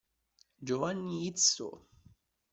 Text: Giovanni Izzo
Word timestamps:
Giovanni 0.67 1.27
Izzo 1.29 1.69